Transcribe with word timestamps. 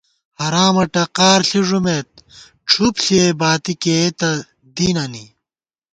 حرامہ 0.39 0.83
ٹقار 0.93 1.39
ݪی 1.49 1.61
ݫُمېت 1.67 2.07
ڄھُپ 2.69 2.95
ݪِیَئی 3.03 3.31
باتی 3.39 3.73
کېئیتہ 3.81 4.29
دینَنی 4.75 5.25